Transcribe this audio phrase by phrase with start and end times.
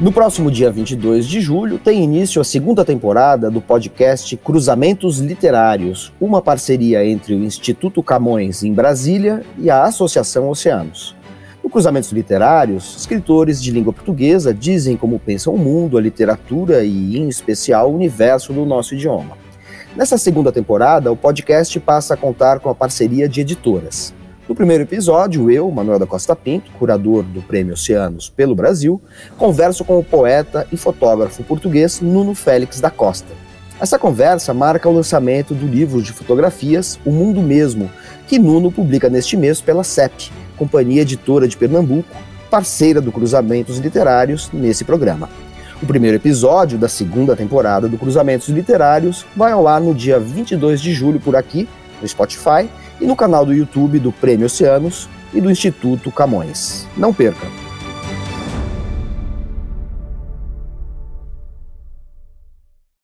[0.00, 6.12] No próximo dia 22 de julho, tem início a segunda temporada do podcast Cruzamentos Literários,
[6.20, 11.16] uma parceria entre o Instituto Camões, em Brasília, e a Associação Oceanos.
[11.64, 17.18] No Cruzamentos Literários, escritores de língua portuguesa dizem como pensam o mundo, a literatura e,
[17.18, 19.36] em especial, o universo do nosso idioma.
[19.96, 24.14] Nessa segunda temporada, o podcast passa a contar com a parceria de editoras.
[24.48, 28.98] No primeiro episódio, eu, Manuel da Costa Pinto, curador do Prêmio Oceanos pelo Brasil,
[29.36, 33.28] converso com o poeta e fotógrafo português Nuno Félix da Costa.
[33.78, 37.90] Essa conversa marca o lançamento do livro de fotografias O Mundo Mesmo,
[38.26, 42.16] que Nuno publica neste mês pela CEP, Companhia Editora de Pernambuco,
[42.50, 45.28] parceira do Cruzamentos Literários nesse programa.
[45.82, 50.80] O primeiro episódio da segunda temporada do Cruzamentos Literários vai ao ar no dia 22
[50.80, 51.68] de julho por aqui,
[52.00, 52.66] no Spotify,
[53.00, 56.86] e no canal do YouTube do Prêmio Oceanos e do Instituto Camões.
[56.96, 57.67] Não perca!